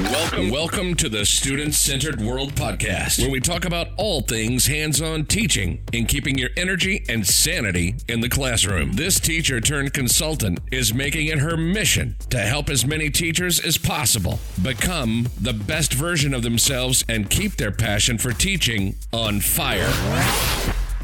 Welcome, 0.00 0.48
welcome 0.48 0.94
to 0.94 1.10
the 1.10 1.26
Student 1.26 1.74
Centered 1.74 2.22
World 2.22 2.54
Podcast, 2.54 3.20
where 3.20 3.30
we 3.30 3.38
talk 3.38 3.66
about 3.66 3.88
all 3.98 4.22
things 4.22 4.66
hands 4.66 5.02
on 5.02 5.26
teaching 5.26 5.82
and 5.92 6.08
keeping 6.08 6.38
your 6.38 6.48
energy 6.56 7.04
and 7.10 7.26
sanity 7.26 7.96
in 8.08 8.22
the 8.22 8.30
classroom. 8.30 8.92
This 8.92 9.20
teacher 9.20 9.60
turned 9.60 9.92
consultant 9.92 10.58
is 10.72 10.94
making 10.94 11.26
it 11.26 11.40
her 11.40 11.54
mission 11.54 12.16
to 12.30 12.38
help 12.38 12.70
as 12.70 12.86
many 12.86 13.10
teachers 13.10 13.60
as 13.60 13.76
possible 13.76 14.38
become 14.62 15.28
the 15.38 15.52
best 15.52 15.92
version 15.92 16.32
of 16.32 16.42
themselves 16.42 17.04
and 17.06 17.28
keep 17.28 17.56
their 17.56 17.72
passion 17.72 18.16
for 18.16 18.32
teaching 18.32 18.96
on 19.12 19.40
fire. 19.40 19.92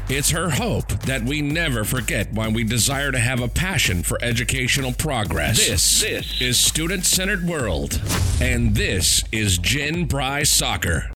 It's 0.09 0.29
her 0.29 0.49
hope 0.49 0.87
that 1.01 1.21
we 1.23 1.41
never 1.41 1.83
forget 1.83 2.31
why 2.31 2.47
we 2.47 2.63
desire 2.63 3.11
to 3.11 3.19
have 3.19 3.41
a 3.41 3.49
passion 3.49 4.03
for 4.03 4.17
educational 4.23 4.93
progress. 4.93 5.57
This, 5.57 5.99
this 5.99 6.41
is 6.41 6.57
Student 6.57 7.03
Centered 7.05 7.43
World, 7.43 8.01
and 8.39 8.73
this 8.73 9.25
is 9.33 9.57
Jen 9.57 10.07
Breisacher. 10.07 11.11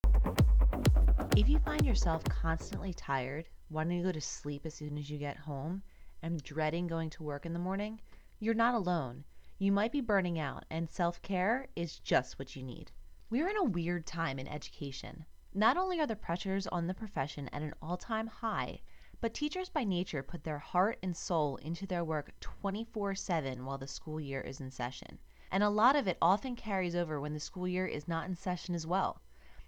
If 1.37 1.47
you 1.47 1.57
find 1.59 1.85
yourself 1.85 2.21
constantly 2.25 2.93
tired, 2.93 3.47
wanting 3.69 3.99
to 3.99 4.07
go 4.09 4.11
to 4.11 4.19
sleep 4.19 4.65
as 4.65 4.73
soon 4.73 4.97
as 4.97 5.09
you 5.09 5.17
get 5.17 5.37
home, 5.37 5.83
and 6.21 6.43
dreading 6.43 6.87
going 6.87 7.09
to 7.11 7.23
work 7.23 7.45
in 7.45 7.53
the 7.53 7.59
morning, 7.59 8.01
you're 8.41 8.53
not 8.53 8.75
alone. 8.75 9.23
You 9.57 9.71
might 9.71 9.93
be 9.93 10.01
burning 10.01 10.37
out, 10.37 10.65
and 10.69 10.89
self 10.89 11.21
care 11.21 11.69
is 11.77 11.99
just 11.99 12.37
what 12.37 12.57
you 12.57 12.63
need. 12.63 12.91
We're 13.29 13.47
in 13.47 13.55
a 13.55 13.63
weird 13.63 14.05
time 14.05 14.37
in 14.37 14.49
education. 14.49 15.23
Not 15.53 15.75
only 15.75 15.99
are 15.99 16.07
the 16.07 16.15
pressures 16.15 16.65
on 16.67 16.87
the 16.87 16.93
profession 16.93 17.49
at 17.49 17.61
an 17.61 17.73
all 17.81 17.97
time 17.97 18.27
high, 18.27 18.79
but 19.19 19.33
teachers 19.33 19.67
by 19.67 19.83
nature 19.83 20.23
put 20.23 20.45
their 20.45 20.59
heart 20.59 20.97
and 21.03 21.13
soul 21.13 21.57
into 21.57 21.85
their 21.85 22.05
work 22.05 22.31
24 22.39 23.15
7 23.15 23.65
while 23.65 23.77
the 23.77 23.85
school 23.85 24.17
year 24.17 24.39
is 24.39 24.61
in 24.61 24.71
session. 24.71 25.19
And 25.51 25.61
a 25.61 25.69
lot 25.69 25.97
of 25.97 26.07
it 26.07 26.17
often 26.21 26.55
carries 26.55 26.95
over 26.95 27.19
when 27.19 27.33
the 27.33 27.39
school 27.41 27.67
year 27.67 27.85
is 27.85 28.07
not 28.07 28.29
in 28.29 28.35
session 28.37 28.73
as 28.75 28.87
well. 28.87 29.21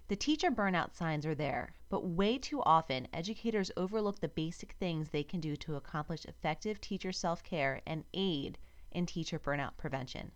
The 0.08 0.16
teacher 0.16 0.50
burnout 0.50 0.94
signs 0.94 1.26
are 1.26 1.34
there, 1.34 1.74
but 1.90 2.06
way 2.06 2.38
too 2.38 2.62
often 2.62 3.06
educators 3.12 3.70
overlook 3.76 4.20
the 4.20 4.28
basic 4.28 4.72
things 4.72 5.10
they 5.10 5.22
can 5.22 5.40
do 5.40 5.54
to 5.56 5.76
accomplish 5.76 6.24
effective 6.24 6.80
teacher 6.80 7.12
self 7.12 7.42
care 7.44 7.82
and 7.86 8.04
aid 8.14 8.56
in 8.90 9.04
teacher 9.04 9.38
burnout 9.38 9.76
prevention. 9.76 10.32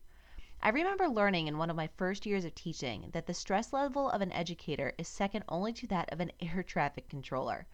I 0.61 0.71
remember 0.71 1.09
learning 1.09 1.47
in 1.47 1.57
one 1.57 1.71
of 1.71 1.77
my 1.77 1.87
first 1.87 2.27
years 2.27 2.45
of 2.45 2.53
teaching 2.53 3.11
that 3.13 3.27
the 3.27 3.33
stress 3.33 3.73
level 3.73 4.11
of 4.11 4.21
an 4.21 4.33
educator 4.33 4.93
is 4.99 5.07
second 5.07 5.45
only 5.49 5.73
to 5.75 5.87
that 5.87 6.13
of 6.13 6.19
an 6.19 6.33
air 6.41 6.65
traffic 6.65 7.09
controller. 7.09 7.69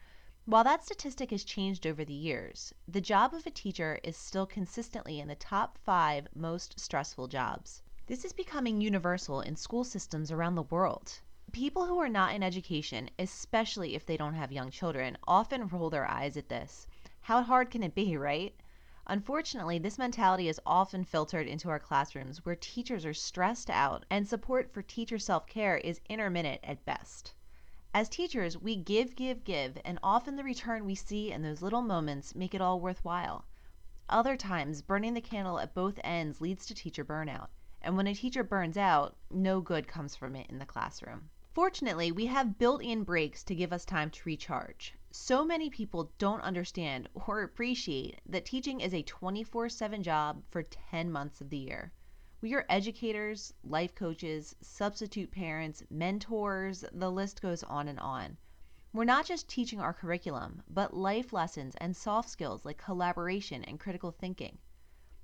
While 0.45 0.65
that 0.65 0.85
statistic 0.85 1.31
has 1.31 1.45
changed 1.45 1.87
over 1.87 2.05
the 2.05 2.13
years, 2.13 2.75
the 2.87 3.01
job 3.01 3.33
of 3.33 3.47
a 3.47 3.51
teacher 3.51 3.99
is 4.03 4.19
still 4.19 4.45
consistently 4.45 5.19
in 5.19 5.29
the 5.29 5.35
top 5.35 5.79
five 5.79 6.29
most 6.35 6.79
stressful 6.79 7.29
jobs. 7.29 7.83
This 8.07 8.23
is 8.23 8.35
becoming 8.35 8.83
universal 8.83 9.41
in 9.41 9.57
school 9.57 9.85
systems 9.85 10.31
around 10.31 10.55
the 10.55 10.63
world. 10.65 11.21
People 11.53 11.87
who 11.87 11.99
are 11.99 12.11
not 12.11 12.35
in 12.35 12.43
education, 12.43 13.09
especially 13.19 13.95
if 13.95 14.05
they 14.05 14.19
don't 14.19 14.35
have 14.35 14.53
young 14.53 14.69
children, 14.71 15.17
often 15.27 15.69
roll 15.69 15.89
their 15.89 16.07
eyes 16.07 16.37
at 16.37 16.51
this. 16.51 16.87
How 17.23 17.43
hard 17.43 17.71
can 17.71 17.83
it 17.83 17.95
be, 17.95 18.19
right? 18.19 18.55
Unfortunately, 19.07 19.79
this 19.79 19.99
mentality 19.99 20.49
is 20.49 20.61
often 20.65 21.05
filtered 21.05 21.47
into 21.47 21.69
our 21.69 21.79
classrooms 21.79 22.45
where 22.47 22.57
teachers 22.57 23.05
are 23.05 23.13
stressed 23.13 23.69
out 23.69 24.07
and 24.09 24.27
support 24.27 24.73
for 24.73 24.81
teacher 24.81 25.19
self 25.19 25.47
care 25.47 25.77
is 25.77 26.01
intermittent 26.09 26.61
at 26.65 26.85
best. 26.87 27.35
As 27.93 28.09
teachers, 28.09 28.57
we 28.57 28.77
give, 28.77 29.15
give, 29.15 29.45
give, 29.45 29.79
and 29.85 29.99
often 30.03 30.37
the 30.37 30.43
return 30.43 30.87
we 30.87 30.95
see 30.95 31.31
in 31.31 31.43
those 31.43 31.61
little 31.61 31.83
moments 31.83 32.35
make 32.35 32.55
it 32.55 32.63
all 32.63 32.81
worthwhile. 32.81 33.45
Other 34.09 34.39
times, 34.39 34.81
burning 34.81 35.13
the 35.13 35.21
candle 35.21 35.59
at 35.59 35.75
both 35.75 36.01
ends 36.03 36.41
leads 36.41 36.65
to 36.67 36.75
teacher 36.75 37.05
burnout, 37.05 37.49
and 37.83 37.99
when 37.99 38.07
a 38.07 38.15
teacher 38.15 38.43
burns 38.43 38.79
out, 38.79 39.17
no 39.31 39.61
good 39.61 39.87
comes 39.87 40.17
from 40.17 40.35
it 40.35 40.49
in 40.49 40.59
the 40.59 40.65
classroom. 40.65 41.29
Fortunately, 41.53 42.11
we 42.11 42.25
have 42.27 42.59
built 42.59 42.83
in 42.83 43.05
breaks 43.05 43.45
to 43.45 43.55
give 43.55 43.71
us 43.71 43.85
time 43.85 44.11
to 44.11 44.23
recharge. 44.25 44.95
So 45.17 45.45
many 45.45 45.71
people 45.71 46.11
don't 46.19 46.41
understand 46.41 47.09
or 47.15 47.43
appreciate 47.43 48.21
that 48.27 48.45
teaching 48.45 48.81
is 48.81 48.93
a 48.93 49.05
24 49.05 49.69
7 49.69 50.03
job 50.03 50.43
for 50.51 50.65
10 50.65 51.13
months 51.13 51.41
of 51.41 51.51
the 51.51 51.57
year. 51.57 51.93
We 52.41 52.53
are 52.55 52.67
educators, 52.69 53.55
life 53.63 53.95
coaches, 53.95 54.57
substitute 54.61 55.31
parents, 55.31 55.85
mentors, 55.89 56.85
the 56.93 57.13
list 57.13 57.41
goes 57.41 57.63
on 57.63 57.87
and 57.87 58.01
on. 58.01 58.37
We're 58.93 59.05
not 59.05 59.25
just 59.25 59.49
teaching 59.49 59.81
our 59.81 59.95
curriculum, 59.95 60.65
but 60.69 60.97
life 60.97 61.33
lessons 61.33 61.77
and 61.77 61.97
soft 61.97 62.29
skills 62.29 62.65
like 62.65 62.79
collaboration 62.79 63.63
and 63.63 63.79
critical 63.79 64.11
thinking. 64.11 64.59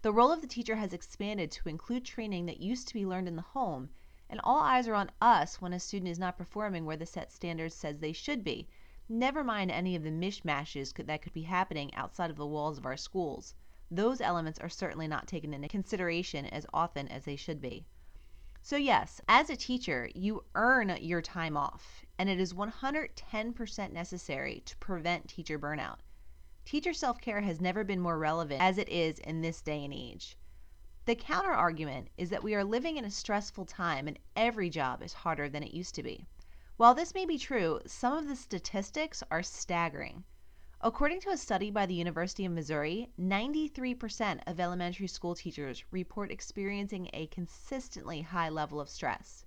The 0.02 0.12
role 0.12 0.30
of 0.30 0.40
the 0.40 0.46
teacher 0.46 0.76
has 0.76 0.92
expanded 0.92 1.50
to 1.50 1.68
include 1.68 2.04
training 2.04 2.46
that 2.46 2.60
used 2.60 2.86
to 2.86 2.94
be 2.94 3.06
learned 3.06 3.26
in 3.26 3.34
the 3.34 3.42
home 3.42 3.90
and 4.28 4.40
all 4.44 4.60
eyes 4.60 4.86
are 4.86 4.94
on 4.94 5.10
us 5.20 5.60
when 5.60 5.72
a 5.72 5.80
student 5.80 6.12
is 6.12 6.18
not 6.20 6.38
performing 6.38 6.84
where 6.84 6.96
the 6.96 7.06
set 7.06 7.32
standards 7.32 7.74
says 7.74 7.98
they 7.98 8.12
should 8.12 8.44
be. 8.44 8.68
Never 9.12 9.42
mind 9.42 9.72
any 9.72 9.96
of 9.96 10.04
the 10.04 10.12
mishmashes 10.12 10.94
that 10.94 11.20
could 11.20 11.32
be 11.32 11.42
happening 11.42 11.92
outside 11.96 12.30
of 12.30 12.36
the 12.36 12.46
walls 12.46 12.78
of 12.78 12.86
our 12.86 12.96
schools. 12.96 13.56
Those 13.90 14.20
elements 14.20 14.60
are 14.60 14.68
certainly 14.68 15.08
not 15.08 15.26
taken 15.26 15.52
into 15.52 15.66
consideration 15.66 16.46
as 16.46 16.64
often 16.72 17.08
as 17.08 17.24
they 17.24 17.34
should 17.34 17.60
be. 17.60 17.84
So, 18.62 18.76
yes, 18.76 19.20
as 19.26 19.50
a 19.50 19.56
teacher, 19.56 20.08
you 20.14 20.44
earn 20.54 20.96
your 21.00 21.22
time 21.22 21.56
off, 21.56 22.06
and 22.20 22.28
it 22.28 22.38
is 22.38 22.54
110% 22.54 23.90
necessary 23.90 24.62
to 24.64 24.76
prevent 24.76 25.28
teacher 25.28 25.58
burnout. 25.58 25.98
Teacher 26.64 26.92
self 26.92 27.20
care 27.20 27.40
has 27.40 27.60
never 27.60 27.82
been 27.82 27.98
more 27.98 28.16
relevant 28.16 28.62
as 28.62 28.78
it 28.78 28.88
is 28.88 29.18
in 29.18 29.40
this 29.40 29.60
day 29.60 29.84
and 29.84 29.92
age. 29.92 30.36
The 31.06 31.16
counter 31.16 31.50
argument 31.50 32.10
is 32.16 32.30
that 32.30 32.44
we 32.44 32.54
are 32.54 32.62
living 32.62 32.96
in 32.96 33.04
a 33.04 33.10
stressful 33.10 33.64
time 33.64 34.06
and 34.06 34.20
every 34.36 34.70
job 34.70 35.02
is 35.02 35.12
harder 35.14 35.48
than 35.48 35.64
it 35.64 35.74
used 35.74 35.96
to 35.96 36.04
be. 36.04 36.28
While 36.80 36.94
this 36.94 37.12
may 37.12 37.26
be 37.26 37.36
true, 37.36 37.80
some 37.84 38.14
of 38.16 38.26
the 38.26 38.34
statistics 38.34 39.22
are 39.30 39.42
staggering. 39.42 40.24
According 40.80 41.20
to 41.20 41.28
a 41.28 41.36
study 41.36 41.70
by 41.70 41.84
the 41.84 41.92
University 41.92 42.46
of 42.46 42.52
Missouri, 42.52 43.12
93% 43.20 44.40
of 44.46 44.58
elementary 44.58 45.06
school 45.06 45.34
teachers 45.34 45.84
report 45.90 46.30
experiencing 46.30 47.10
a 47.12 47.26
consistently 47.26 48.22
high 48.22 48.48
level 48.48 48.80
of 48.80 48.88
stress. 48.88 49.44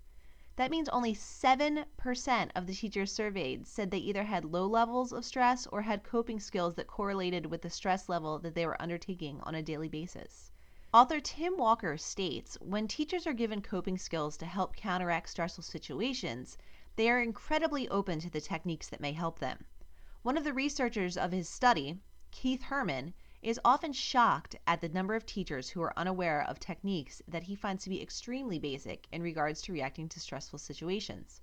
That 0.57 0.69
means 0.69 0.87
only 0.89 1.15
7% 1.15 2.51
of 2.53 2.67
the 2.67 2.75
teachers 2.75 3.11
surveyed 3.11 3.65
said 3.65 3.89
they 3.89 3.97
either 3.97 4.25
had 4.25 4.45
low 4.45 4.67
levels 4.67 5.11
of 5.11 5.25
stress 5.25 5.65
or 5.65 5.81
had 5.81 6.03
coping 6.03 6.39
skills 6.39 6.75
that 6.75 6.85
correlated 6.85 7.47
with 7.47 7.63
the 7.63 7.71
stress 7.71 8.07
level 8.07 8.37
that 8.37 8.53
they 8.53 8.67
were 8.67 8.79
undertaking 8.79 9.41
on 9.41 9.55
a 9.55 9.63
daily 9.63 9.89
basis. 9.89 10.51
Author 10.93 11.19
Tim 11.19 11.57
Walker 11.57 11.97
states 11.97 12.59
when 12.61 12.87
teachers 12.87 13.25
are 13.25 13.33
given 13.33 13.63
coping 13.63 13.97
skills 13.97 14.37
to 14.37 14.45
help 14.45 14.75
counteract 14.75 15.29
stressful 15.29 15.63
situations, 15.63 16.59
they 16.95 17.09
are 17.09 17.21
incredibly 17.21 17.89
open 17.89 18.19
to 18.19 18.29
the 18.29 18.41
techniques 18.41 18.87
that 18.89 19.01
may 19.01 19.13
help 19.13 19.39
them. 19.39 19.65
One 20.21 20.37
of 20.37 20.43
the 20.43 20.53
researchers 20.53 21.17
of 21.17 21.31
his 21.31 21.49
study, 21.49 21.99
Keith 22.31 22.63
Herman, 22.63 23.13
is 23.41 23.59
often 23.65 23.91
shocked 23.91 24.55
at 24.65 24.79
the 24.79 24.87
number 24.89 25.15
of 25.15 25.25
teachers 25.25 25.69
who 25.69 25.81
are 25.81 25.97
unaware 25.97 26.41
of 26.47 26.59
techniques 26.59 27.21
that 27.27 27.43
he 27.43 27.55
finds 27.55 27.83
to 27.83 27.89
be 27.89 28.01
extremely 28.01 28.57
basic 28.57 29.07
in 29.11 29.21
regards 29.21 29.61
to 29.61 29.73
reacting 29.73 30.07
to 30.07 30.19
stressful 30.19 30.59
situations. 30.59 31.41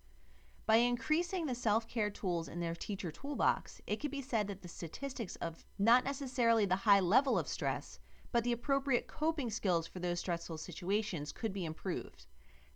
By 0.66 0.77
increasing 0.77 1.47
the 1.47 1.55
self 1.55 1.89
care 1.89 2.10
tools 2.10 2.49
in 2.49 2.60
their 2.60 2.77
teacher 2.77 3.10
toolbox, 3.10 3.81
it 3.87 3.97
could 3.97 4.12
be 4.12 4.22
said 4.22 4.47
that 4.47 4.62
the 4.62 4.69
statistics 4.69 5.34
of 5.37 5.66
not 5.78 6.05
necessarily 6.05 6.65
the 6.65 6.77
high 6.77 7.00
level 7.00 7.39
of 7.39 7.49
stress, 7.49 7.99
but 8.31 8.44
the 8.44 8.53
appropriate 8.53 9.09
coping 9.09 9.50
skills 9.50 9.89
for 9.89 9.99
those 9.99 10.21
stressful 10.21 10.59
situations 10.59 11.33
could 11.33 11.53
be 11.53 11.65
improved. 11.65 12.27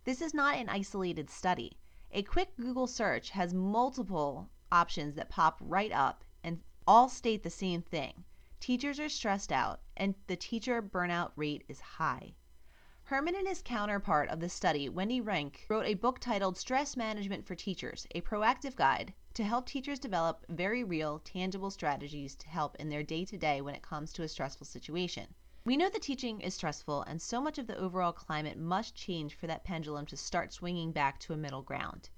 This 0.03 0.21
is 0.21 0.33
not 0.33 0.57
an 0.57 0.67
isolated 0.67 1.29
study. 1.29 1.77
A 2.17 2.23
quick 2.23 2.55
Google 2.55 2.87
search 2.87 3.31
has 3.31 3.53
multiple 3.53 4.49
options 4.71 5.15
that 5.15 5.27
pop 5.27 5.57
right 5.59 5.91
up 5.91 6.23
and 6.45 6.63
all 6.87 7.09
state 7.09 7.43
the 7.43 7.49
same 7.49 7.81
thing. 7.81 8.23
Teachers 8.61 9.01
are 9.01 9.09
stressed 9.09 9.51
out 9.51 9.81
and 9.97 10.15
the 10.27 10.37
teacher 10.37 10.81
burnout 10.81 11.33
rate 11.35 11.65
is 11.67 11.81
high. 11.81 12.35
Herman 13.03 13.35
and 13.35 13.45
his 13.45 13.61
counterpart 13.61 14.29
of 14.29 14.39
the 14.39 14.47
study, 14.47 14.87
Wendy 14.87 15.19
Reinke, 15.19 15.65
wrote 15.67 15.87
a 15.87 15.95
book 15.95 16.19
titled 16.19 16.57
Stress 16.57 16.95
Management 16.95 17.45
for 17.45 17.53
Teachers, 17.53 18.07
a 18.15 18.21
proactive 18.21 18.77
guide 18.77 19.13
to 19.33 19.43
help 19.43 19.65
teachers 19.65 19.99
develop 19.99 20.45
very 20.47 20.85
real, 20.85 21.19
tangible 21.19 21.69
strategies 21.69 22.33
to 22.37 22.47
help 22.47 22.77
in 22.77 22.87
their 22.87 23.03
day 23.03 23.25
to 23.25 23.37
day 23.37 23.59
when 23.59 23.75
it 23.75 23.83
comes 23.83 24.13
to 24.13 24.23
a 24.23 24.29
stressful 24.29 24.67
situation. 24.67 25.35
We 25.67 25.77
know 25.77 25.89
that 25.89 26.03
teaching 26.03 26.41
is 26.41 26.53
stressful, 26.53 27.01
and 27.07 27.19
so 27.19 27.41
much 27.41 27.57
of 27.57 27.65
the 27.65 27.75
overall 27.75 28.13
climate 28.13 28.55
must 28.55 28.93
change 28.93 29.33
for 29.33 29.47
that 29.47 29.63
pendulum 29.63 30.05
to 30.05 30.15
start 30.15 30.53
swinging 30.53 30.91
back 30.91 31.19
to 31.21 31.33
a 31.33 31.37
middle 31.37 31.63
ground. 31.63 32.11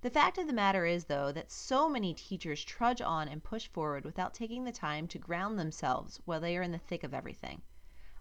The 0.00 0.10
fact 0.10 0.36
of 0.36 0.48
the 0.48 0.52
matter 0.52 0.84
is, 0.84 1.04
though, 1.04 1.30
that 1.30 1.52
so 1.52 1.88
many 1.88 2.12
teachers 2.12 2.64
trudge 2.64 3.00
on 3.00 3.28
and 3.28 3.40
push 3.40 3.68
forward 3.68 4.04
without 4.04 4.34
taking 4.34 4.64
the 4.64 4.72
time 4.72 5.06
to 5.08 5.18
ground 5.20 5.60
themselves 5.60 6.20
while 6.24 6.40
they 6.40 6.56
are 6.56 6.62
in 6.62 6.72
the 6.72 6.78
thick 6.78 7.04
of 7.04 7.14
everything. 7.14 7.62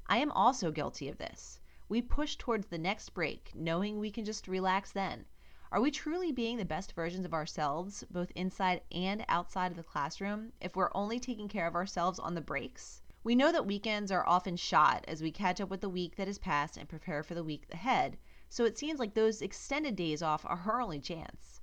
I 0.06 0.20
am 0.20 0.32
also 0.32 0.70
guilty 0.70 1.10
of 1.10 1.18
this. 1.18 1.60
We 1.90 2.04
push 2.04 2.36
towards 2.36 2.68
the 2.68 2.78
next 2.78 3.16
break, 3.16 3.54
knowing 3.56 3.98
we 3.98 4.12
can 4.12 4.26
just 4.26 4.48
relax 4.48 4.92
then. 4.92 5.26
Are 5.72 5.82
we 5.82 5.90
truly 5.90 6.32
being 6.32 6.58
the 6.58 6.66
best 6.66 6.94
versions 6.94 7.26
of 7.26 7.34
ourselves, 7.34 8.04
both 8.12 8.30
inside 8.36 8.84
and 8.92 9.26
outside 9.28 9.72
of 9.72 9.78
the 9.78 9.82
classroom, 9.82 10.54
if 10.62 10.76
we're 10.76 10.92
only 10.94 11.20
taking 11.20 11.48
care 11.48 11.66
of 11.66 11.74
ourselves 11.74 12.20
on 12.20 12.36
the 12.36 12.42
breaks? 12.42 13.02
We 13.28 13.36
know 13.36 13.52
that 13.52 13.66
weekends 13.68 14.10
are 14.10 14.26
often 14.26 14.56
shot 14.56 15.04
as 15.06 15.22
we 15.22 15.34
catch 15.34 15.60
up 15.60 15.68
with 15.68 15.82
the 15.82 15.90
week 15.90 16.16
that 16.16 16.28
has 16.28 16.38
passed 16.38 16.78
and 16.78 16.88
prepare 16.88 17.24
for 17.24 17.36
the 17.36 17.44
week 17.44 17.66
ahead, 17.74 18.18
So 18.48 18.64
it 18.64 18.78
seems 18.78 19.02
like 19.02 19.16
those 19.16 19.42
extended 19.42 19.98
days 19.98 20.22
off 20.22 20.46
are 20.46 20.56
her 20.56 20.80
only 20.80 21.02
chance. 21.02 21.60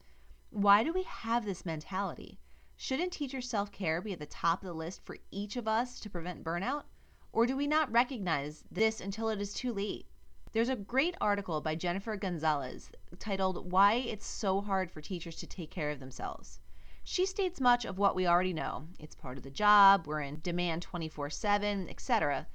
Why 0.50 0.84
do 0.84 0.93
we 0.93 1.05
have 1.05 1.46
this 1.46 1.64
mentality? 1.64 2.38
Shouldn't 2.76 3.14
teacher 3.14 3.40
self 3.40 3.72
care 3.72 4.02
be 4.02 4.12
at 4.12 4.19
the 4.19 4.26
top 4.26 4.61
of 4.61 4.66
the 4.66 4.75
list 4.75 5.06
for 5.06 5.16
each 5.31 5.56
of 5.56 5.66
us 5.66 6.00
to 6.00 6.11
prevent 6.11 6.44
burnout? 6.44 6.84
Or 7.32 7.46
do 7.46 7.56
we 7.56 7.67
not 7.67 7.90
recognize 7.90 8.64
this 8.70 9.00
until 9.00 9.31
it 9.31 9.40
is 9.40 9.55
too 9.55 9.72
late? 9.72 10.06
There's 10.52 10.69
a 10.69 10.76
great 10.76 11.14
article 11.19 11.62
by 11.62 11.76
Jennifer 11.76 12.14
Gonzalez 12.19 12.90
titled 13.19 13.72
Why 13.72 13.94
It's 13.94 14.26
So 14.26 14.60
Hard 14.60 14.90
for 14.90 15.00
Teachers 15.00 15.37
to 15.37 15.46
Take 15.46 15.70
Care 15.70 15.90
of 15.90 15.99
Themselves. 15.99 16.60
She 17.06 17.26
states 17.26 17.60
much 17.60 17.84
of 17.84 17.98
what 17.98 18.14
we 18.14 18.26
already 18.26 18.54
know. 18.54 18.88
It's 18.98 19.14
part 19.14 19.36
of 19.36 19.44
the 19.44 19.50
job, 19.50 20.06
we're 20.06 20.22
in 20.22 20.40
demand 20.40 20.80
24 20.80 21.28
7, 21.28 21.86
etc. 21.90 22.46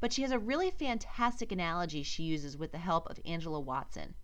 But 0.00 0.14
she 0.14 0.22
has 0.22 0.30
a 0.30 0.38
really 0.38 0.70
fantastic 0.70 1.52
analogy 1.52 2.02
she 2.02 2.22
uses 2.22 2.56
with 2.56 2.72
the 2.72 2.78
help 2.78 3.06
of 3.10 3.20
Angela 3.26 3.60
Watson. 3.60 4.14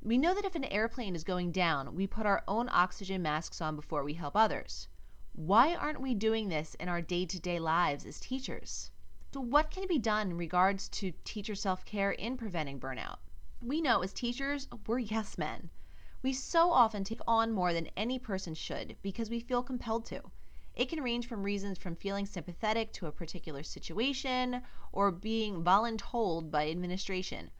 We 0.00 0.18
know 0.18 0.34
that 0.34 0.44
if 0.44 0.54
an 0.54 0.62
airplane 0.66 1.16
is 1.16 1.24
going 1.24 1.50
down, 1.50 1.96
we 1.96 2.06
put 2.06 2.26
our 2.26 2.44
own 2.46 2.68
oxygen 2.70 3.22
masks 3.22 3.60
on 3.60 3.74
before 3.74 4.04
we 4.04 4.14
help 4.14 4.36
others. 4.36 4.86
Why 5.32 5.74
aren't 5.74 6.00
we 6.00 6.14
doing 6.14 6.48
this 6.48 6.76
in 6.76 6.88
our 6.88 7.02
day 7.02 7.26
to 7.26 7.40
day 7.40 7.58
lives 7.58 8.06
as 8.06 8.20
teachers? 8.20 8.92
So, 9.32 9.40
what 9.40 9.72
can 9.72 9.88
be 9.88 9.98
done 9.98 10.30
in 10.30 10.36
regards 10.36 10.88
to 10.90 11.10
teacher 11.24 11.56
self 11.56 11.84
care 11.84 12.12
in 12.12 12.36
preventing 12.36 12.78
burnout? 12.78 13.18
We 13.60 13.80
know 13.80 14.02
as 14.02 14.12
teachers, 14.12 14.68
we're 14.86 15.00
yes 15.00 15.36
men. 15.36 15.70
We 16.24 16.32
so 16.32 16.72
often 16.72 17.04
take 17.04 17.20
on 17.28 17.52
more 17.52 17.74
than 17.74 17.90
any 17.98 18.18
person 18.18 18.54
should 18.54 18.96
because 19.02 19.28
we 19.28 19.40
feel 19.40 19.62
compelled 19.62 20.06
to. 20.06 20.22
It 20.74 20.88
can 20.88 21.02
range 21.02 21.28
from 21.28 21.42
reasons 21.42 21.76
from 21.76 21.96
feeling 21.96 22.24
sympathetic 22.24 22.94
to 22.94 23.06
a 23.06 23.12
particular 23.12 23.62
situation 23.62 24.62
or 24.90 25.10
being 25.10 25.62
voluntold 25.62 26.50
by 26.50 26.70
administration. 26.70 27.50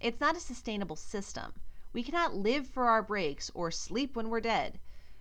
It's 0.00 0.22
not 0.22 0.38
a 0.38 0.40
sustainable 0.40 0.96
system. 0.96 1.52
We 1.92 2.02
cannot 2.02 2.34
live 2.34 2.66
for 2.66 2.88
our 2.88 3.02
breaks 3.02 3.50
or 3.52 3.70
sleep 3.70 4.16
when 4.16 4.30
we're 4.30 4.40
dead. 4.40 4.80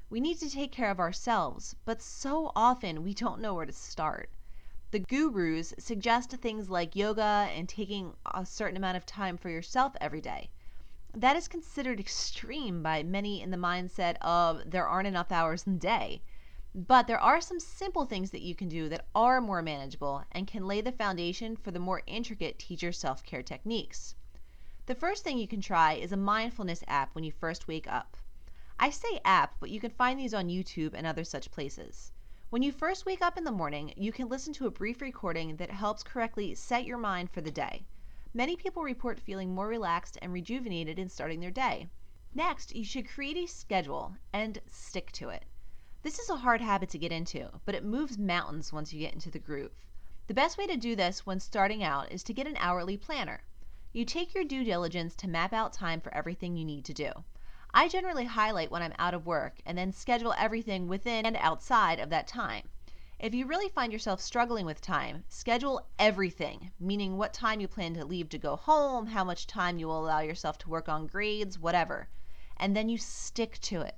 We 0.09 0.21
need 0.21 0.39
to 0.39 0.49
take 0.49 0.71
care 0.71 0.89
of 0.89 1.01
ourselves, 1.01 1.75
but 1.83 2.01
so 2.01 2.53
often 2.55 3.03
we 3.03 3.13
don't 3.13 3.41
know 3.41 3.53
where 3.53 3.65
to 3.65 3.73
start. 3.73 4.29
The 4.91 4.99
gurus 4.99 5.73
suggest 5.77 6.31
things 6.31 6.69
like 6.69 6.95
yoga 6.95 7.49
and 7.53 7.67
taking 7.67 8.13
a 8.33 8.45
certain 8.45 8.77
amount 8.77 8.95
of 8.95 9.05
time 9.05 9.35
for 9.37 9.49
yourself 9.49 9.93
every 9.99 10.21
day. 10.21 10.51
That 11.15 11.35
is 11.35 11.47
considered 11.47 11.99
extreme 11.99 12.81
by 12.81 13.03
many 13.03 13.39
in 13.39 13.51
the 13.51 13.57
mindset 13.57 14.17
of 14.21 14.63
there 14.71 14.87
aren't 14.87 15.07
enough 15.07 15.31
hours 15.31 15.67
in 15.67 15.73
the 15.73 15.79
day. 15.79 16.23
But 16.73 17.05
there 17.05 17.19
are 17.19 17.39
some 17.39 17.59
simple 17.59 18.07
things 18.07 18.31
that 18.31 18.41
you 18.41 18.55
can 18.55 18.67
do 18.67 18.89
that 18.89 19.05
are 19.13 19.39
more 19.39 19.61
manageable 19.61 20.23
and 20.31 20.47
can 20.47 20.65
lay 20.65 20.81
the 20.81 20.91
foundation 20.91 21.55
for 21.55 21.69
the 21.69 21.79
more 21.79 22.01
intricate 22.07 22.57
teacher 22.57 22.91
self 22.91 23.23
care 23.23 23.43
techniques. 23.43 24.15
The 24.87 24.95
first 24.95 25.23
thing 25.23 25.37
you 25.37 25.47
can 25.47 25.61
try 25.61 25.93
is 25.93 26.11
a 26.11 26.17
mindfulness 26.17 26.83
app 26.87 27.13
when 27.13 27.23
you 27.23 27.31
first 27.31 27.67
wake 27.67 27.87
up. 27.87 28.17
I 28.79 28.89
say 28.89 29.21
app, 29.23 29.53
but 29.59 29.69
you 29.69 29.79
can 29.79 29.91
find 29.91 30.19
these 30.19 30.33
on 30.33 30.49
YouTube 30.49 30.95
and 30.95 31.05
other 31.05 31.23
such 31.23 31.51
places. 31.51 32.11
When 32.49 32.63
you 32.63 32.71
first 32.71 33.05
wake 33.05 33.21
up 33.21 33.37
in 33.37 33.43
the 33.43 33.51
morning, 33.51 33.93
you 33.95 34.11
can 34.11 34.29
listen 34.29 34.51
to 34.53 34.65
a 34.65 34.71
brief 34.71 34.99
recording 34.99 35.57
that 35.57 35.69
helps 35.69 36.01
correctly 36.01 36.55
set 36.55 36.85
your 36.85 36.97
mind 36.97 37.29
for 37.29 37.41
the 37.41 37.51
day. 37.51 37.85
Many 38.35 38.55
people 38.55 38.81
report 38.81 39.19
feeling 39.19 39.53
more 39.53 39.67
relaxed 39.67 40.17
and 40.19 40.33
rejuvenated 40.33 40.97
in 40.97 41.07
starting 41.07 41.39
their 41.39 41.51
day. 41.51 41.87
Next, 42.33 42.75
you 42.75 42.83
should 42.83 43.07
create 43.07 43.37
a 43.37 43.45
schedule 43.45 44.15
and 44.33 44.59
stick 44.65 45.11
to 45.11 45.29
it. 45.29 45.45
This 46.01 46.17
is 46.17 46.31
a 46.31 46.37
hard 46.37 46.59
habit 46.59 46.89
to 46.89 46.97
get 46.97 47.11
into, 47.11 47.51
but 47.63 47.75
it 47.75 47.85
moves 47.85 48.17
mountains 48.17 48.73
once 48.73 48.91
you 48.91 48.99
get 48.99 49.13
into 49.13 49.29
the 49.29 49.37
groove. 49.37 49.71
The 50.25 50.33
best 50.33 50.57
way 50.57 50.65
to 50.65 50.75
do 50.75 50.95
this 50.95 51.27
when 51.27 51.39
starting 51.39 51.83
out 51.83 52.11
is 52.11 52.23
to 52.23 52.33
get 52.33 52.47
an 52.47 52.57
hourly 52.57 52.97
planner. 52.97 53.43
You 53.91 54.03
take 54.03 54.33
your 54.33 54.43
due 54.43 54.63
diligence 54.63 55.15
to 55.17 55.29
map 55.29 55.53
out 55.53 55.71
time 55.71 56.01
for 56.01 56.11
everything 56.11 56.57
you 56.57 56.65
need 56.65 56.85
to 56.85 56.93
do. 56.93 57.11
I 57.71 57.87
generally 57.87 58.25
highlight 58.25 58.71
when 58.71 58.81
I'm 58.81 58.95
out 58.97 59.13
of 59.13 59.27
work 59.27 59.59
and 59.63 59.77
then 59.77 59.91
schedule 59.91 60.33
everything 60.39 60.87
within 60.87 61.27
and 61.27 61.37
outside 61.37 61.99
of 61.99 62.09
that 62.09 62.25
time. 62.25 62.67
If 63.23 63.33
you 63.33 63.45
really 63.45 63.69
find 63.69 63.93
yourself 63.93 64.19
struggling 64.19 64.65
with 64.65 64.81
time, 64.81 65.23
schedule 65.29 65.87
everything, 65.97 66.73
meaning 66.77 67.15
what 67.15 67.33
time 67.33 67.61
you 67.61 67.69
plan 67.69 67.93
to 67.93 68.03
leave 68.03 68.27
to 68.27 68.37
go 68.37 68.57
home, 68.57 69.05
how 69.05 69.23
much 69.23 69.47
time 69.47 69.77
you 69.79 69.87
will 69.87 70.03
allow 70.03 70.19
yourself 70.19 70.57
to 70.57 70.69
work 70.69 70.89
on 70.89 71.07
grades, 71.07 71.57
whatever. 71.57 72.09
And 72.57 72.75
then 72.75 72.89
you 72.89 72.97
stick 72.97 73.59
to 73.61 73.79
it. 73.79 73.95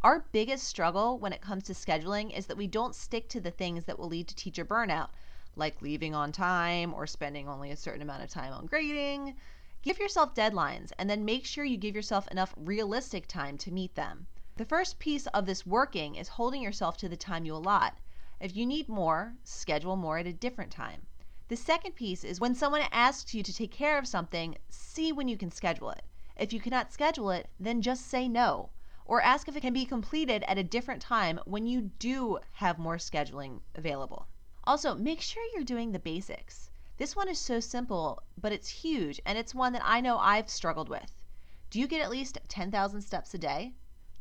Our 0.00 0.24
biggest 0.32 0.64
struggle 0.64 1.18
when 1.18 1.34
it 1.34 1.42
comes 1.42 1.64
to 1.64 1.74
scheduling 1.74 2.34
is 2.34 2.46
that 2.46 2.56
we 2.56 2.66
don't 2.66 2.94
stick 2.94 3.28
to 3.28 3.42
the 3.42 3.50
things 3.50 3.84
that 3.84 3.98
will 3.98 4.08
lead 4.08 4.26
to 4.28 4.34
teacher 4.34 4.64
burnout, 4.64 5.10
like 5.54 5.82
leaving 5.82 6.14
on 6.14 6.32
time 6.32 6.94
or 6.94 7.06
spending 7.06 7.50
only 7.50 7.72
a 7.72 7.76
certain 7.76 8.00
amount 8.00 8.22
of 8.22 8.30
time 8.30 8.54
on 8.54 8.64
grading. 8.64 9.36
Give 9.82 9.98
yourself 9.98 10.34
deadlines 10.34 10.92
and 10.98 11.10
then 11.10 11.26
make 11.26 11.44
sure 11.44 11.66
you 11.66 11.76
give 11.76 11.94
yourself 11.94 12.26
enough 12.28 12.54
realistic 12.56 13.26
time 13.26 13.58
to 13.58 13.70
meet 13.70 13.96
them. 13.96 14.28
The 14.56 14.64
first 14.64 14.98
piece 14.98 15.26
of 15.26 15.44
this 15.44 15.66
working 15.66 16.14
is 16.14 16.28
holding 16.28 16.62
yourself 16.62 16.96
to 16.98 17.08
the 17.10 17.18
time 17.18 17.44
you 17.44 17.54
allot. 17.54 17.98
If 18.42 18.56
you 18.56 18.66
need 18.66 18.88
more, 18.88 19.36
schedule 19.44 19.94
more 19.94 20.18
at 20.18 20.26
a 20.26 20.32
different 20.32 20.72
time. 20.72 21.06
The 21.46 21.54
second 21.54 21.92
piece 21.94 22.24
is 22.24 22.40
when 22.40 22.56
someone 22.56 22.82
asks 22.90 23.32
you 23.34 23.40
to 23.44 23.54
take 23.54 23.70
care 23.70 23.98
of 23.98 24.08
something, 24.08 24.58
see 24.68 25.12
when 25.12 25.28
you 25.28 25.36
can 25.36 25.52
schedule 25.52 25.90
it. 25.90 26.02
If 26.36 26.52
you 26.52 26.58
cannot 26.58 26.92
schedule 26.92 27.30
it, 27.30 27.48
then 27.60 27.80
just 27.82 28.08
say 28.08 28.26
no. 28.26 28.70
Or 29.04 29.22
ask 29.22 29.46
if 29.46 29.56
it 29.56 29.60
can 29.60 29.72
be 29.72 29.84
completed 29.84 30.42
at 30.48 30.58
a 30.58 30.64
different 30.64 31.00
time 31.00 31.38
when 31.44 31.68
you 31.68 31.92
do 32.00 32.40
have 32.54 32.80
more 32.80 32.96
scheduling 32.96 33.60
available. 33.76 34.26
Also, 34.64 34.96
make 34.96 35.20
sure 35.20 35.44
you're 35.54 35.62
doing 35.62 35.92
the 35.92 36.00
basics. 36.00 36.68
This 36.96 37.14
one 37.14 37.28
is 37.28 37.38
so 37.38 37.60
simple, 37.60 38.24
but 38.36 38.50
it's 38.50 38.82
huge, 38.82 39.20
and 39.24 39.38
it's 39.38 39.54
one 39.54 39.72
that 39.72 39.82
I 39.84 40.00
know 40.00 40.18
I've 40.18 40.50
struggled 40.50 40.88
with. 40.88 41.22
Do 41.70 41.78
you 41.78 41.86
get 41.86 42.02
at 42.02 42.10
least 42.10 42.38
10,000 42.48 43.02
steps 43.02 43.34
a 43.34 43.38
day? 43.38 43.74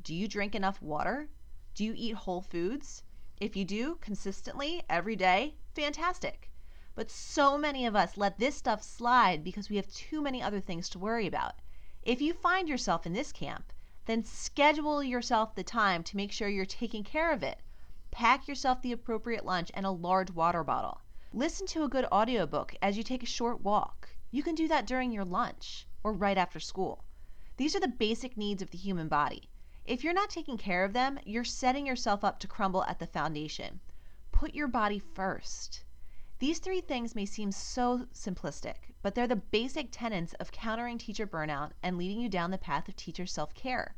Do 0.03 0.13
you 0.13 0.27
drink 0.27 0.53
enough 0.53 0.79
water? 0.79 1.27
Do 1.73 1.83
you 1.83 1.95
eat 1.95 2.13
whole 2.13 2.41
foods? 2.41 3.01
If 3.41 3.55
you 3.55 3.65
do, 3.65 3.95
consistently, 4.01 4.83
every 4.87 5.15
day, 5.15 5.55
fantastic. 5.73 6.51
But 6.93 7.09
so 7.09 7.57
many 7.57 7.87
of 7.87 7.95
us 7.95 8.15
let 8.15 8.37
this 8.37 8.55
stuff 8.55 8.83
slide 8.83 9.43
because 9.43 9.67
we 9.67 9.77
have 9.77 9.91
too 9.91 10.21
many 10.21 10.43
other 10.43 10.59
things 10.59 10.87
to 10.89 10.99
worry 10.99 11.25
about. 11.25 11.55
If 12.03 12.21
you 12.21 12.33
find 12.33 12.69
yourself 12.69 13.07
in 13.07 13.13
this 13.13 13.31
camp, 13.31 13.73
then 14.05 14.23
schedule 14.23 15.01
yourself 15.01 15.55
the 15.55 15.63
time 15.63 16.03
to 16.03 16.15
make 16.15 16.31
sure 16.31 16.49
you're 16.49 16.65
taking 16.67 17.03
care 17.03 17.31
of 17.31 17.41
it. 17.41 17.63
Pack 18.11 18.47
yourself 18.47 18.83
the 18.83 18.91
appropriate 18.91 19.43
lunch 19.43 19.71
and 19.73 19.87
a 19.87 19.89
large 19.89 20.29
water 20.29 20.63
bottle. 20.63 21.01
Listen 21.33 21.65
to 21.65 21.83
a 21.83 21.89
good 21.89 22.05
audiobook 22.11 22.75
as 22.79 22.95
you 22.95 23.01
take 23.01 23.23
a 23.23 23.25
short 23.25 23.61
walk. 23.61 24.09
You 24.29 24.43
can 24.43 24.53
do 24.53 24.67
that 24.67 24.85
during 24.85 25.11
your 25.11 25.25
lunch 25.25 25.87
or 26.03 26.13
right 26.13 26.37
after 26.37 26.59
school. 26.59 27.05
These 27.57 27.75
are 27.75 27.79
the 27.79 27.87
basic 27.87 28.37
needs 28.37 28.61
of 28.61 28.69
the 28.69 28.77
human 28.77 29.07
body. 29.07 29.49
If 29.85 30.03
you're 30.03 30.13
not 30.13 30.29
taking 30.29 30.59
care 30.59 30.83
of 30.83 30.93
them, 30.93 31.19
you're 31.25 31.43
setting 31.43 31.87
yourself 31.87 32.23
up 32.23 32.39
to 32.39 32.47
crumble 32.47 32.83
at 32.83 32.99
the 32.99 33.07
foundation. 33.07 33.79
Put 34.31 34.53
your 34.53 34.67
body 34.67 34.99
first. 34.99 35.83
These 36.37 36.59
three 36.59 36.81
things 36.81 37.15
may 37.15 37.25
seem 37.25 37.51
so 37.51 38.05
simplistic, 38.13 38.93
but 39.01 39.15
they're 39.15 39.27
the 39.27 39.35
basic 39.35 39.87
tenets 39.91 40.33
of 40.33 40.51
countering 40.51 40.97
teacher 40.97 41.25
burnout 41.25 41.71
and 41.81 41.97
leading 41.97 42.19
you 42.19 42.29
down 42.29 42.51
the 42.51 42.57
path 42.59 42.87
of 42.87 42.95
teacher 42.95 43.25
self 43.25 43.55
care. 43.55 43.95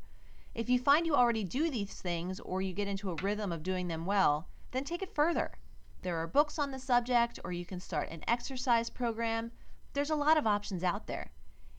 If 0.54 0.70
you 0.70 0.78
find 0.78 1.06
you 1.06 1.14
already 1.14 1.44
do 1.44 1.68
these 1.70 2.00
things 2.00 2.40
or 2.40 2.62
you 2.62 2.72
get 2.72 2.88
into 2.88 3.10
a 3.10 3.16
rhythm 3.16 3.52
of 3.52 3.62
doing 3.62 3.88
them 3.88 4.06
well, 4.06 4.48
then 4.70 4.84
take 4.84 5.02
it 5.02 5.14
further. 5.14 5.58
There 6.00 6.16
are 6.16 6.26
books 6.26 6.58
on 6.58 6.70
the 6.70 6.78
subject, 6.78 7.38
or 7.44 7.52
you 7.52 7.66
can 7.66 7.80
start 7.80 8.08
an 8.08 8.24
exercise 8.26 8.88
program. 8.88 9.52
There's 9.92 10.10
a 10.10 10.16
lot 10.16 10.36
of 10.38 10.46
options 10.46 10.82
out 10.82 11.06
there. 11.06 11.32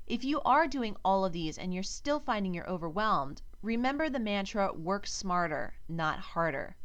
If 0.07 0.23
you 0.23 0.41
are 0.41 0.67
doing 0.67 0.95
all 1.03 1.25
of 1.25 1.33
these 1.33 1.57
and 1.57 1.73
you're 1.73 1.81
still 1.83 2.19
finding 2.19 2.53
you're 2.53 2.69
overwhelmed, 2.69 3.41
remember 3.65 4.11
the 4.11 4.19
mantra 4.19 4.71
work 4.71 5.07
smarter, 5.07 5.73
not 5.89 6.19
harder. 6.19 6.75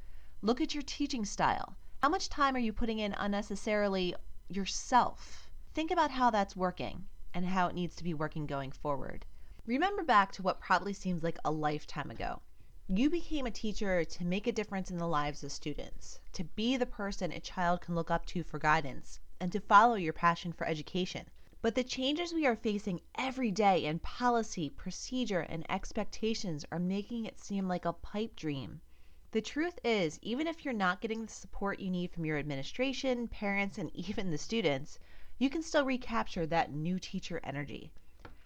Look 0.40 0.62
at 0.62 0.72
your 0.72 0.82
teaching 0.82 1.26
style. 1.26 1.76
How 2.02 2.08
much 2.08 2.30
time 2.30 2.56
are 2.56 2.60
you 2.60 2.72
putting 2.72 3.00
in 3.00 3.12
unnecessarily 3.18 4.14
yourself? 4.48 5.50
Think 5.74 5.90
about 5.90 6.10
how 6.10 6.30
that's 6.30 6.56
working 6.56 7.04
and 7.34 7.44
how 7.44 7.66
it 7.68 7.74
needs 7.74 7.94
to 7.96 8.04
be 8.04 8.14
working 8.14 8.46
going 8.46 8.72
forward. 8.72 9.26
Remember 9.66 10.02
back 10.02 10.32
to 10.32 10.42
what 10.42 10.58
probably 10.58 10.94
seems 10.94 11.22
like 11.22 11.38
a 11.44 11.50
lifetime 11.50 12.10
ago. 12.10 12.40
You 12.88 13.10
became 13.10 13.44
a 13.44 13.50
teacher 13.50 14.02
to 14.02 14.24
make 14.24 14.46
a 14.46 14.52
difference 14.52 14.90
in 14.90 14.96
the 14.96 15.06
lives 15.06 15.44
of 15.44 15.52
students, 15.52 16.18
to 16.32 16.44
be 16.44 16.78
the 16.78 16.86
person 16.86 17.30
a 17.30 17.40
child 17.40 17.82
can 17.82 17.94
look 17.94 18.10
up 18.10 18.24
to 18.26 18.42
for 18.42 18.58
guidance, 18.58 19.20
and 19.38 19.52
to 19.52 19.60
follow 19.60 19.96
your 19.96 20.14
passion 20.14 20.50
for 20.50 20.66
education. 20.66 21.26
But 21.62 21.74
the 21.74 21.84
changes 21.84 22.32
we 22.32 22.46
are 22.46 22.56
facing 22.56 23.02
every 23.16 23.50
day 23.50 23.84
in 23.84 23.98
policy, 23.98 24.70
procedure, 24.70 25.40
and 25.40 25.70
expectations 25.70 26.64
are 26.72 26.78
making 26.78 27.26
it 27.26 27.38
seem 27.38 27.68
like 27.68 27.84
a 27.84 27.92
pipe 27.92 28.34
dream. 28.34 28.80
The 29.32 29.42
truth 29.42 29.78
is, 29.84 30.18
even 30.22 30.46
if 30.46 30.64
you're 30.64 30.72
not 30.72 31.02
getting 31.02 31.26
the 31.26 31.30
support 31.30 31.78
you 31.78 31.90
need 31.90 32.12
from 32.12 32.24
your 32.24 32.38
administration, 32.38 33.28
parents, 33.28 33.76
and 33.76 33.90
even 33.94 34.30
the 34.30 34.38
students, 34.38 34.98
you 35.36 35.50
can 35.50 35.62
still 35.62 35.84
recapture 35.84 36.46
that 36.46 36.72
new 36.72 36.98
teacher 36.98 37.40
energy. 37.44 37.92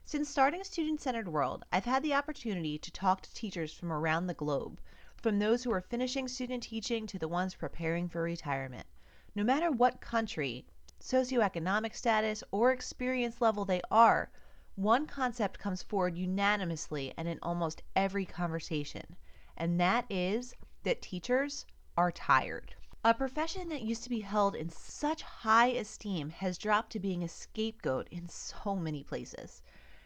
Since 0.05 0.29
starting 0.29 0.65
Student 0.65 1.01
Centered 1.01 1.29
World, 1.29 1.65
I've 1.71 1.85
had 1.85 2.03
the 2.03 2.15
opportunity 2.15 2.79
to 2.79 2.91
talk 2.91 3.23
to 3.23 3.33
teachers 3.33 3.73
from 3.73 3.93
around 3.93 4.27
the 4.27 4.35
globe, 4.35 4.81
from 5.17 5.39
those 5.39 5.63
who 5.63 5.73
are 5.73 5.81
finishing 5.81 6.27
student 6.27 6.65
teaching 6.65 7.07
to 7.07 7.19
the 7.21 7.29
ones 7.29 7.55
preparing 7.55 8.09
for 8.09 8.23
retirement. 8.23 8.89
No 9.37 9.45
matter 9.45 9.71
what 9.71 10.01
country, 10.01 10.67
socioeconomic 11.05 11.95
status, 11.95 12.43
or 12.51 12.73
experience 12.73 13.43
level 13.43 13.67
they 13.67 13.83
are, 13.91 14.31
one 14.75 15.07
concept 15.07 15.59
comes 15.59 15.83
forward 15.83 16.17
unanimously 16.17 17.13
and 17.19 17.29
in 17.29 17.39
almost 17.43 17.83
every 17.95 18.25
conversation, 18.25 19.15
and 19.55 19.79
that 19.79 20.07
is 20.09 20.55
that 20.83 21.03
teachers 21.03 21.67
are 21.95 22.11
tired. 22.11 22.75
A 23.05 23.13
profession 23.13 23.69
that 23.69 23.83
used 23.83 24.03
to 24.05 24.09
be 24.09 24.21
held 24.21 24.57
in 24.57 24.71
such 24.71 25.21
high 25.21 25.67
esteem 25.67 26.31
has 26.31 26.57
dropped 26.57 26.91
to 26.93 26.99
being 26.99 27.23
a 27.23 27.29
scapegoat 27.29 28.09
in 28.11 28.27
so 28.31 28.75
many 28.75 29.05
places. 29.05 29.63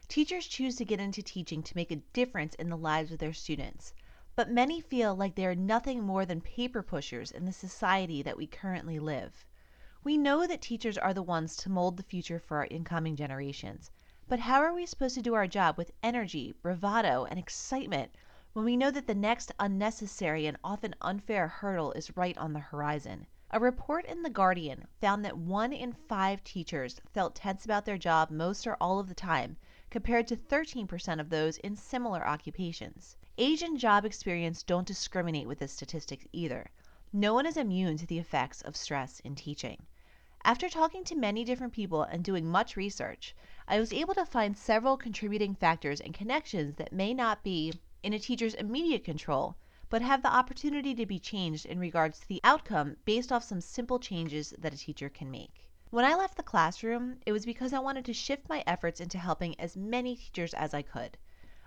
Teachers 0.09 0.49
choose 0.49 0.75
to 0.75 0.85
get 0.85 0.99
into 0.99 1.23
teaching 1.23 1.63
to 1.63 1.77
make 1.77 1.93
a 1.93 2.03
difference 2.13 2.57
in 2.57 2.71
the 2.71 2.77
lives 2.77 3.13
of 3.13 3.21
their 3.21 3.33
students, 3.33 3.95
but 4.35 4.51
many 4.51 4.81
feel 4.81 5.15
like 5.15 5.37
they 5.37 5.47
are 5.47 5.55
nothing 5.55 6.03
more 6.03 6.27
than 6.27 6.41
paper 6.41 6.83
pushers 6.83 7.31
in 7.31 7.45
the 7.45 7.53
society 7.53 8.21
that 8.21 8.37
we 8.37 8.49
currently 8.49 8.99
live. 8.99 9.45
We 10.05 10.17
know 10.17 10.47
that 10.47 10.63
teachers 10.63 10.97
are 10.97 11.13
the 11.13 11.25
ones 11.25 11.57
to 11.57 11.69
mold 11.69 11.97
the 11.97 12.05
future 12.05 12.39
for 12.39 12.59
our 12.59 12.69
incoming 12.71 13.17
generations, 13.17 13.91
but 14.29 14.39
how 14.39 14.61
are 14.61 14.73
we 14.73 14.87
supposed 14.87 15.17
to 15.17 15.23
do 15.23 15.35
our 15.35 15.49
job 15.49 15.77
with 15.77 15.91
energy, 16.05 16.55
bravado, 16.63 17.25
and 17.25 17.37
excitement 17.37 18.15
when 18.53 18.65
we 18.65 18.77
know 18.77 18.93
that 18.93 19.09
the 19.09 19.15
next 19.17 19.51
unnecessary 19.59 20.47
and 20.47 20.57
often 20.63 20.95
unfair 21.01 21.49
hurdle 21.49 21.91
is 21.93 22.17
right 22.17 22.39
on 22.39 22.53
the 22.53 22.61
horizon. 22.61 23.27
A 23.51 23.59
report 23.59 24.05
in 24.05 24.23
The 24.23 24.31
Guardian 24.31 24.87
found 25.01 25.25
that 25.25 25.37
one 25.37 25.73
in 25.73 25.93
five 25.93 26.45
teachers 26.45 27.01
felt 27.13 27.35
tense 27.35 27.65
about 27.65 27.85
their 27.85 27.99
job 27.99 28.31
most 28.31 28.69
or 28.69 28.77
all 28.81 29.01
of 29.01 29.09
the 29.09 29.17
time, 29.17 29.57
compared 29.91 30.29
to 30.29 30.37
13% 30.37 31.19
of 31.19 31.29
those 31.29 31.57
in 31.59 31.75
similar 31.75 32.25
occupations. 32.25 33.17
Age 33.37 33.63
and 33.63 33.77
job 33.77 34.05
experience 34.05 34.63
don't 34.63 34.87
discriminate 34.87 35.49
with 35.49 35.59
this 35.59 35.73
statistic 35.73 36.29
either. 36.33 36.71
No 37.13 37.33
one 37.33 37.47
is 37.47 37.57
immune 37.57 37.97
to 37.97 38.07
the 38.07 38.19
effects 38.19 38.61
of 38.61 38.77
stress 38.77 39.21
in 39.21 39.35
teaching. 39.35 39.87
After 40.45 40.69
talking 40.69 41.05
to 41.05 41.15
many 41.15 41.43
different 41.43 41.73
people 41.73 42.03
and 42.03 42.23
doing 42.23 42.47
much 42.47 42.77
research, 42.77 43.35
I 43.67 43.81
was 43.81 43.95
able 43.95 44.13
to 44.13 44.27
find 44.27 44.55
several 44.55 44.99
contributing 44.99 45.55
factors 45.55 46.03
and 46.03 46.13
connections 46.13 46.75
that 46.77 46.93
may 46.93 47.15
not 47.15 47.43
be 47.43 47.73
in 48.03 48.13
a 48.13 48.19
teacher's 48.19 48.53
immediate 48.53 49.05
control, 49.05 49.57
but 49.89 50.03
have 50.03 50.21
the 50.21 50.31
opportunity 50.31 50.95
to 50.97 51.07
be 51.07 51.19
changed 51.19 51.65
in 51.65 51.79
regards 51.79 52.21
to 52.21 52.29
the 52.29 52.43
outcome 52.45 52.99
based 53.07 53.33
off 53.33 53.43
some 53.43 53.63
simple 53.63 53.99
changes 53.99 54.53
that 54.59 54.75
a 54.75 54.79
teacher 54.79 55.09
can 55.09 55.31
make. 55.31 55.67
When 55.89 56.05
I 56.05 56.15
left 56.15 56.37
the 56.37 56.43
classroom, 56.43 57.21
it 57.25 57.33
was 57.33 57.47
because 57.47 57.73
I 57.73 57.79
wanted 57.79 58.05
to 58.05 58.13
shift 58.13 58.51
my 58.51 58.63
efforts 58.67 59.01
into 59.01 59.17
helping 59.17 59.59
as 59.59 59.79
many 59.79 60.15
teachers 60.15 60.53
as 60.53 60.75
I 60.75 60.83
could. 60.83 61.17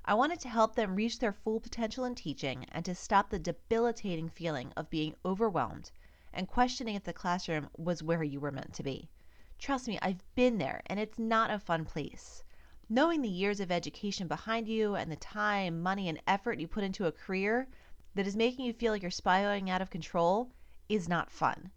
I 0.03 0.15
wanted 0.15 0.39
to 0.39 0.49
help 0.49 0.73
them 0.73 0.95
reach 0.95 1.19
their 1.19 1.31
full 1.31 1.59
potential 1.59 2.05
in 2.05 2.15
teaching 2.15 2.65
and 2.71 2.83
to 2.85 2.95
stop 2.95 3.29
the 3.29 3.37
debilitating 3.37 4.29
feeling 4.29 4.73
of 4.75 4.89
being 4.89 5.15
overwhelmed 5.23 5.91
and 6.33 6.47
questioning 6.47 6.95
if 6.95 7.03
the 7.03 7.13
classroom 7.13 7.69
was 7.77 8.01
where 8.01 8.23
you 8.23 8.39
were 8.39 8.51
meant 8.51 8.73
to 8.73 8.83
be. 8.83 9.09
Trust 9.59 9.87
me, 9.87 9.99
I've 10.01 10.23
been 10.33 10.57
there 10.57 10.81
and 10.87 10.99
it's 10.99 11.19
not 11.19 11.51
a 11.51 11.59
fun 11.59 11.85
place. 11.85 12.43
Knowing 12.89 13.21
the 13.21 13.29
years 13.29 13.59
of 13.59 13.71
education 13.71 14.27
behind 14.27 14.67
you 14.67 14.95
and 14.95 15.11
the 15.11 15.17
time, 15.17 15.83
money, 15.83 16.09
and 16.09 16.19
effort 16.25 16.59
you 16.59 16.67
put 16.67 16.83
into 16.83 17.05
a 17.05 17.11
career 17.11 17.67
that 18.15 18.25
is 18.25 18.35
making 18.35 18.65
you 18.65 18.73
feel 18.73 18.91
like 18.91 19.03
you're 19.03 19.11
spiraling 19.11 19.69
out 19.69 19.83
of 19.83 19.91
control 19.91 20.51
is 20.89 21.07
not 21.07 21.29
fun. 21.29 21.69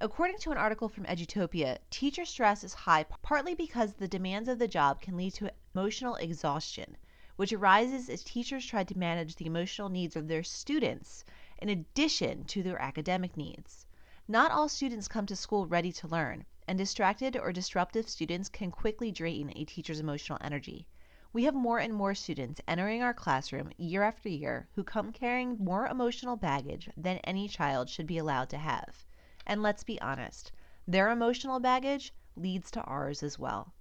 According 0.00 0.38
to 0.38 0.52
an 0.52 0.56
article 0.56 0.88
from 0.88 1.04
Edutopia, 1.04 1.78
teacher 1.90 2.24
stress 2.24 2.64
is 2.64 2.72
high 2.72 3.04
partly 3.20 3.54
because 3.54 3.92
the 3.92 4.08
demands 4.08 4.48
of 4.48 4.58
the 4.58 4.68
job 4.68 5.02
can 5.02 5.18
lead 5.18 5.34
to 5.34 5.52
emotional 5.74 6.14
exhaustion, 6.14 6.96
which 7.38 7.52
arises 7.52 8.08
as 8.10 8.24
teachers 8.24 8.66
try 8.66 8.82
to 8.82 8.98
manage 8.98 9.36
the 9.36 9.46
emotional 9.46 9.88
needs 9.88 10.16
of 10.16 10.26
their 10.26 10.42
students 10.42 11.24
in 11.58 11.68
addition 11.68 12.42
to 12.42 12.64
their 12.64 12.82
academic 12.82 13.36
needs. 13.36 13.86
Not 14.26 14.50
all 14.50 14.68
students 14.68 15.06
come 15.06 15.24
to 15.26 15.36
school 15.36 15.64
ready 15.64 15.92
to 15.92 16.08
learn, 16.08 16.44
and 16.66 16.76
distracted 16.76 17.36
or 17.36 17.52
disruptive 17.52 18.08
students 18.08 18.48
can 18.48 18.72
quickly 18.72 19.12
drain 19.12 19.52
a 19.54 19.64
teacher's 19.64 20.00
emotional 20.00 20.38
energy. 20.40 20.88
We 21.32 21.44
have 21.44 21.54
more 21.54 21.78
and 21.78 21.94
more 21.94 22.12
students 22.12 22.60
entering 22.66 23.04
our 23.04 23.14
classroom 23.14 23.70
year 23.76 24.02
after 24.02 24.28
year 24.28 24.66
who 24.74 24.82
come 24.82 25.12
carrying 25.12 25.58
more 25.58 25.86
emotional 25.86 26.34
baggage 26.34 26.90
than 26.96 27.18
any 27.18 27.46
child 27.46 27.88
should 27.88 28.08
be 28.08 28.18
allowed 28.18 28.48
to 28.48 28.58
have. 28.58 29.06
And 29.46 29.62
let's 29.62 29.84
be 29.84 30.00
honest, 30.00 30.50
their 30.88 31.08
emotional 31.08 31.60
baggage 31.60 32.12
leads 32.34 32.68
to 32.72 32.82
ours 32.82 33.22
as 33.22 33.38
well. 33.38 33.72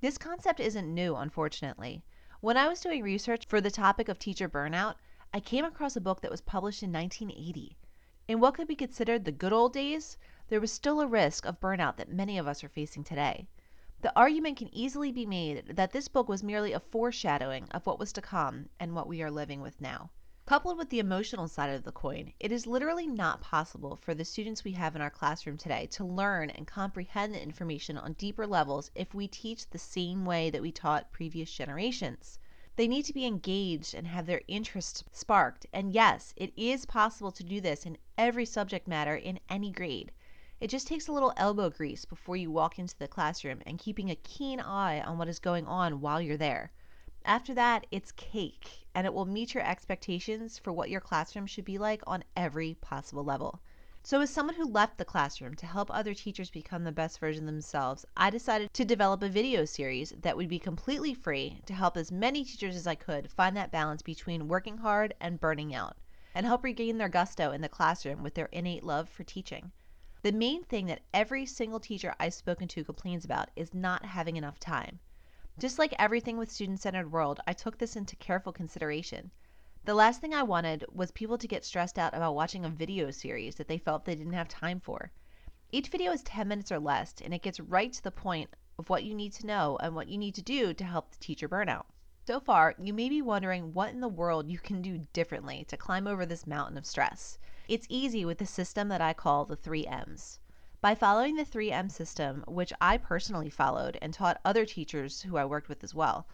This 0.00 0.18
concept 0.18 0.60
isn't 0.60 0.94
new, 0.94 1.16
unfortunately. 1.16 2.04
When 2.46 2.56
I 2.56 2.68
was 2.68 2.80
doing 2.80 3.02
research 3.02 3.44
for 3.46 3.60
the 3.60 3.72
topic 3.72 4.08
of 4.08 4.20
teacher 4.20 4.48
burnout, 4.48 4.94
I 5.34 5.40
came 5.40 5.64
across 5.64 5.96
a 5.96 6.00
book 6.00 6.20
that 6.20 6.30
was 6.30 6.42
published 6.42 6.80
in 6.80 6.92
1980. 6.92 7.76
In 8.28 8.38
what 8.38 8.54
could 8.54 8.68
be 8.68 8.76
considered 8.76 9.24
the 9.24 9.32
good 9.32 9.52
old 9.52 9.72
days, 9.72 10.16
there 10.46 10.60
was 10.60 10.72
still 10.72 11.00
a 11.00 11.08
risk 11.08 11.44
of 11.44 11.58
burnout 11.58 11.96
that 11.96 12.08
many 12.08 12.38
of 12.38 12.46
us 12.46 12.62
are 12.62 12.68
facing 12.68 13.02
today. 13.02 13.48
The 14.00 14.16
argument 14.16 14.58
can 14.58 14.72
easily 14.72 15.10
be 15.10 15.26
made 15.26 15.74
that 15.74 15.90
this 15.90 16.06
book 16.06 16.28
was 16.28 16.44
merely 16.44 16.72
a 16.72 16.78
foreshadowing 16.78 17.68
of 17.72 17.84
what 17.84 17.98
was 17.98 18.12
to 18.12 18.22
come 18.22 18.68
and 18.78 18.94
what 18.94 19.08
we 19.08 19.24
are 19.24 19.30
living 19.32 19.60
with 19.60 19.80
now. 19.80 20.10
Coupled 20.46 20.78
with 20.78 20.90
the 20.90 21.00
emotional 21.00 21.48
side 21.48 21.70
of 21.70 21.82
the 21.82 21.90
coin, 21.90 22.32
it 22.38 22.52
is 22.52 22.68
literally 22.68 23.08
not 23.08 23.40
possible 23.40 23.96
for 23.96 24.14
the 24.14 24.24
students 24.24 24.62
we 24.62 24.70
have 24.70 24.94
in 24.94 25.02
our 25.02 25.10
classroom 25.10 25.58
today 25.58 25.86
to 25.86 26.04
learn 26.04 26.50
and 26.50 26.68
comprehend 26.68 27.34
the 27.34 27.42
information 27.42 27.98
on 27.98 28.12
deeper 28.12 28.46
levels 28.46 28.92
if 28.94 29.12
we 29.12 29.26
teach 29.26 29.68
the 29.68 29.76
same 29.76 30.24
way 30.24 30.48
that 30.48 30.62
we 30.62 30.70
taught 30.70 31.10
previous 31.10 31.52
generations. 31.52 32.38
They 32.76 32.86
need 32.86 33.02
to 33.06 33.12
be 33.12 33.26
engaged 33.26 33.92
and 33.92 34.06
have 34.06 34.26
their 34.26 34.42
interests 34.46 35.02
sparked. 35.10 35.66
And 35.72 35.92
yes, 35.92 36.32
it 36.36 36.52
is 36.56 36.86
possible 36.86 37.32
to 37.32 37.42
do 37.42 37.60
this 37.60 37.84
in 37.84 37.98
every 38.16 38.46
subject 38.46 38.86
matter 38.86 39.16
in 39.16 39.40
any 39.48 39.72
grade. 39.72 40.12
It 40.60 40.68
just 40.68 40.86
takes 40.86 41.08
a 41.08 41.12
little 41.12 41.32
elbow 41.36 41.70
grease 41.70 42.04
before 42.04 42.36
you 42.36 42.52
walk 42.52 42.78
into 42.78 42.96
the 42.96 43.08
classroom 43.08 43.62
and 43.66 43.80
keeping 43.80 44.12
a 44.12 44.14
keen 44.14 44.60
eye 44.60 45.00
on 45.00 45.18
what 45.18 45.26
is 45.26 45.40
going 45.40 45.66
on 45.66 46.00
while 46.00 46.20
you're 46.20 46.36
there. 46.36 46.70
After 47.28 47.54
that, 47.54 47.88
it's 47.90 48.12
cake, 48.12 48.86
and 48.94 49.04
it 49.04 49.12
will 49.12 49.24
meet 49.24 49.52
your 49.52 49.64
expectations 49.64 50.60
for 50.60 50.72
what 50.72 50.90
your 50.90 51.00
classroom 51.00 51.46
should 51.46 51.64
be 51.64 51.76
like 51.76 52.00
on 52.06 52.22
every 52.36 52.74
possible 52.74 53.24
level. 53.24 53.60
So, 54.04 54.20
as 54.20 54.30
someone 54.30 54.54
who 54.54 54.64
left 54.64 54.96
the 54.96 55.04
classroom 55.04 55.56
to 55.56 55.66
help 55.66 55.90
other 55.90 56.14
teachers 56.14 56.50
become 56.50 56.84
the 56.84 56.92
best 56.92 57.18
version 57.18 57.44
themselves, 57.44 58.06
I 58.16 58.30
decided 58.30 58.72
to 58.72 58.84
develop 58.84 59.24
a 59.24 59.28
video 59.28 59.64
series 59.64 60.14
that 60.22 60.36
would 60.36 60.48
be 60.48 60.60
completely 60.60 61.14
free 61.14 61.60
to 61.66 61.74
help 61.74 61.96
as 61.96 62.12
many 62.12 62.44
teachers 62.44 62.76
as 62.76 62.86
I 62.86 62.94
could 62.94 63.32
find 63.32 63.56
that 63.56 63.72
balance 63.72 64.02
between 64.02 64.46
working 64.46 64.78
hard 64.78 65.12
and 65.20 65.40
burning 65.40 65.74
out, 65.74 65.96
and 66.32 66.46
help 66.46 66.62
regain 66.62 66.96
their 66.96 67.08
gusto 67.08 67.50
in 67.50 67.60
the 67.60 67.68
classroom 67.68 68.22
with 68.22 68.34
their 68.34 68.48
innate 68.52 68.84
love 68.84 69.08
for 69.08 69.24
teaching. 69.24 69.72
The 70.22 70.30
main 70.30 70.62
thing 70.62 70.86
that 70.86 71.02
every 71.12 71.44
single 71.44 71.80
teacher 71.80 72.14
I've 72.20 72.34
spoken 72.34 72.68
to 72.68 72.84
complains 72.84 73.24
about 73.24 73.50
is 73.56 73.74
not 73.74 74.04
having 74.04 74.36
enough 74.36 74.60
time. 74.60 75.00
Just 75.58 75.78
like 75.78 75.94
everything 75.98 76.36
with 76.36 76.52
Student 76.52 76.80
Centered 76.80 77.10
World, 77.10 77.40
I 77.46 77.54
took 77.54 77.78
this 77.78 77.96
into 77.96 78.14
careful 78.16 78.52
consideration. 78.52 79.30
The 79.86 79.94
last 79.94 80.20
thing 80.20 80.34
I 80.34 80.42
wanted 80.42 80.84
was 80.92 81.10
people 81.12 81.38
to 81.38 81.48
get 81.48 81.64
stressed 81.64 81.98
out 81.98 82.12
about 82.12 82.34
watching 82.34 82.66
a 82.66 82.68
video 82.68 83.10
series 83.10 83.54
that 83.54 83.66
they 83.66 83.78
felt 83.78 84.04
they 84.04 84.14
didn't 84.14 84.34
have 84.34 84.48
time 84.48 84.80
for. 84.80 85.12
Each 85.72 85.88
video 85.88 86.12
is 86.12 86.22
10 86.24 86.46
minutes 86.46 86.70
or 86.70 86.78
less, 86.78 87.14
and 87.24 87.32
it 87.32 87.40
gets 87.40 87.58
right 87.58 87.90
to 87.90 88.02
the 88.02 88.10
point 88.10 88.50
of 88.78 88.90
what 88.90 89.04
you 89.04 89.14
need 89.14 89.32
to 89.32 89.46
know 89.46 89.78
and 89.80 89.94
what 89.94 90.08
you 90.08 90.18
need 90.18 90.34
to 90.34 90.42
do 90.42 90.74
to 90.74 90.84
help 90.84 91.10
the 91.10 91.24
teacher 91.24 91.48
burnout. 91.48 91.86
So 92.26 92.38
far, 92.38 92.74
you 92.78 92.92
may 92.92 93.08
be 93.08 93.22
wondering 93.22 93.72
what 93.72 93.94
in 93.94 94.00
the 94.00 94.08
world 94.08 94.50
you 94.50 94.58
can 94.58 94.82
do 94.82 95.06
differently 95.14 95.64
to 95.68 95.78
climb 95.78 96.06
over 96.06 96.26
this 96.26 96.46
mountain 96.46 96.76
of 96.76 96.84
stress. 96.84 97.38
It's 97.66 97.86
easy 97.88 98.26
with 98.26 98.36
the 98.36 98.46
system 98.46 98.88
that 98.88 99.00
I 99.00 99.14
call 99.14 99.46
the 99.46 99.56
three 99.56 99.86
M's. 99.86 100.38
By 100.86 100.94
following 100.94 101.34
the 101.34 101.44
3M 101.44 101.90
system, 101.90 102.44
which 102.46 102.72
I 102.80 102.96
personally 102.96 103.50
followed 103.50 103.98
and 104.00 104.14
taught 104.14 104.40
other 104.44 104.64
teachers 104.64 105.22
who 105.22 105.36
I 105.36 105.44
worked 105.44 105.68
with 105.68 105.82
as 105.82 105.96
well, 105.96 106.28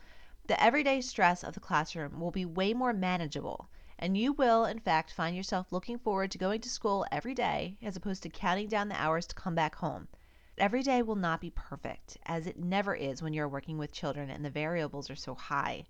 the 0.46 0.62
everyday 0.62 1.00
stress 1.00 1.42
of 1.42 1.54
the 1.54 1.60
classroom 1.60 2.20
will 2.20 2.30
be 2.30 2.44
way 2.44 2.74
more 2.74 2.92
manageable, 2.92 3.70
and 3.98 4.14
you 4.14 4.34
will, 4.34 4.66
in 4.66 4.78
fact, 4.78 5.10
find 5.10 5.34
yourself 5.34 5.72
looking 5.72 5.98
forward 5.98 6.30
to 6.32 6.36
going 6.36 6.60
to 6.60 6.68
school 6.68 7.06
every 7.10 7.32
day 7.32 7.78
as 7.80 7.96
opposed 7.96 8.22
to 8.24 8.28
counting 8.28 8.68
down 8.68 8.90
the 8.90 9.00
hours 9.00 9.26
to 9.28 9.34
come 9.34 9.54
back 9.54 9.76
home. 9.76 10.06
Every 10.58 10.82
day 10.82 11.00
will 11.00 11.16
not 11.16 11.40
be 11.40 11.48
perfect, 11.48 12.18
as 12.26 12.46
it 12.46 12.58
never 12.58 12.94
is 12.94 13.22
when 13.22 13.32
you're 13.32 13.48
working 13.48 13.78
with 13.78 13.90
children 13.90 14.28
and 14.28 14.44
the 14.44 14.50
variables 14.50 15.08
are 15.08 15.16
so 15.16 15.34
high 15.34 15.86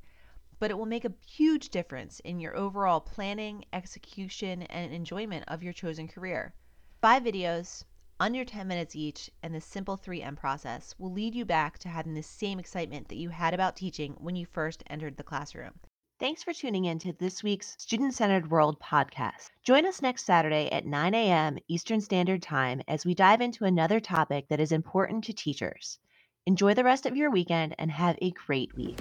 but 0.61 0.71
it 0.71 0.78
will 0.78 0.87
make 0.87 1.04
a 1.04 1.14
huge 1.26 1.71
difference 1.71 2.21
in 2.21 2.38
your 2.38 2.57
overall 2.57 3.00
planning, 3.00 3.64
execution, 3.73 4.62
and 4.62 4.92
enjoyment 4.92 5.42
of 5.49 5.64
your 5.64 5.73
chosen 5.73 6.07
career. 6.07 6.54
Five 7.00 7.25
videos, 7.25 7.83
under 8.23 8.45
10 8.45 8.69
minutes 8.69 8.95
each, 8.95 9.29
and 9.43 9.52
the 9.52 9.61
simple 9.61 9.99
3M 9.99 10.37
process 10.37 10.95
will 10.97 11.11
lead 11.11 11.35
you 11.35 11.45
back 11.45 11.76
to 11.76 11.88
having 11.88 12.14
the 12.14 12.23
same 12.23 12.61
excitement 12.61 13.09
that 13.09 13.17
you 13.17 13.29
had 13.29 13.52
about 13.52 13.75
teaching 13.75 14.14
when 14.21 14.37
you 14.37 14.47
first 14.47 14.85
entered 14.88 15.17
the 15.17 15.25
classroom. 15.25 15.73
Thanks 16.21 16.45
for 16.45 16.52
tuning 16.52 16.85
in 16.85 17.00
to 17.00 17.12
this 17.14 17.43
week's 17.43 17.75
Student 17.81 18.14
Centered 18.14 18.49
World 18.49 18.79
podcast. 18.79 19.50
Join 19.64 19.85
us 19.87 20.00
next 20.00 20.25
Saturday 20.25 20.71
at 20.71 20.87
9 20.87 21.14
a.m. 21.14 21.59
Eastern 21.67 22.00
Standard 22.00 22.43
Time 22.43 22.81
as 22.87 23.05
we 23.05 23.12
dive 23.12 23.41
into 23.41 23.64
another 23.64 23.99
topic 23.99 24.47
that 24.50 24.61
is 24.61 24.71
important 24.71 25.25
to 25.25 25.33
teachers. 25.33 25.99
Enjoy 26.47 26.75
the 26.75 26.85
rest 26.85 27.07
of 27.07 27.17
your 27.17 27.33
weekend 27.33 27.75
and 27.76 27.91
have 27.91 28.17
a 28.23 28.31
great 28.31 28.73
week. 28.76 29.00